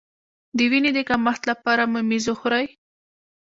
د 0.57 0.59
وینې 0.71 0.91
د 0.95 0.99
کمښت 1.09 1.43
لپاره 1.51 1.83
ممیز 1.93 2.25
وخورئ 2.29 2.65